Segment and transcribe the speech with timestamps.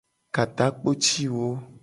[0.35, 1.47] Ka takpo ci wo.